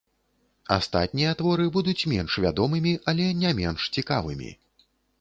Астатнія 0.75 1.35
творы 1.41 1.69
будуць 1.77 2.07
менш 2.15 2.39
вядомымі, 2.49 2.97
але 3.15 3.31
не 3.45 3.55
менш 3.63 3.81
цікавымі. 3.99 4.51